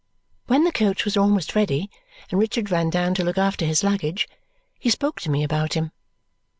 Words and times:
When 0.47 0.63
the 0.63 0.71
coach 0.71 1.05
was 1.05 1.15
almost 1.15 1.53
ready 1.53 1.91
and 2.31 2.39
Richard 2.39 2.71
ran 2.71 2.89
down 2.89 3.13
to 3.13 3.23
look 3.23 3.37
after 3.37 3.65
his 3.65 3.83
luggage, 3.83 4.27
he 4.79 4.89
spoke 4.89 5.19
to 5.21 5.29
me 5.29 5.43
about 5.43 5.75
him. 5.75 5.91